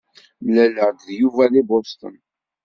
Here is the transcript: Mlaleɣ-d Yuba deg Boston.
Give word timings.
Mlaleɣ-d 0.45 0.99
Yuba 1.19 1.43
deg 1.53 1.65
Boston. 1.69 2.15